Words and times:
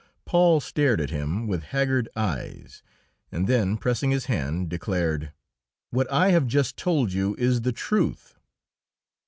Paul 0.25 0.61
stared 0.61 0.99
at 0.99 1.11
him 1.11 1.45
with 1.45 1.61
haggard 1.61 2.09
eyes, 2.15 2.81
and 3.31 3.45
then, 3.47 3.77
pressing 3.77 4.09
his 4.09 4.25
hand, 4.25 4.67
declared, 4.67 5.31
"What 5.91 6.11
I 6.11 6.29
have 6.31 6.47
just 6.47 6.75
told 6.75 7.13
you 7.13 7.35
is 7.37 7.61
the 7.61 7.71
truth." 7.71 8.39